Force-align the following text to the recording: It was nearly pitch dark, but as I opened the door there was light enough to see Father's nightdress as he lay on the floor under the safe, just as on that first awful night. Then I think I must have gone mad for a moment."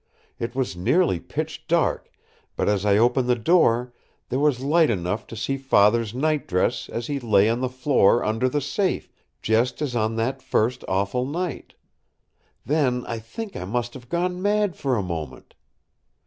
It 0.39 0.55
was 0.55 0.75
nearly 0.75 1.19
pitch 1.19 1.67
dark, 1.67 2.09
but 2.55 2.67
as 2.67 2.87
I 2.87 2.97
opened 2.97 3.29
the 3.29 3.35
door 3.35 3.93
there 4.29 4.39
was 4.39 4.61
light 4.61 4.89
enough 4.89 5.27
to 5.27 5.35
see 5.35 5.57
Father's 5.57 6.11
nightdress 6.11 6.89
as 6.89 7.05
he 7.05 7.19
lay 7.19 7.47
on 7.47 7.61
the 7.61 7.69
floor 7.69 8.25
under 8.25 8.49
the 8.49 8.61
safe, 8.61 9.11
just 9.43 9.79
as 9.79 9.95
on 9.95 10.15
that 10.15 10.41
first 10.41 10.83
awful 10.87 11.27
night. 11.27 11.75
Then 12.65 13.05
I 13.05 13.19
think 13.19 13.55
I 13.55 13.65
must 13.65 13.93
have 13.93 14.09
gone 14.09 14.41
mad 14.41 14.75
for 14.75 14.95
a 14.97 15.03
moment." 15.03 15.53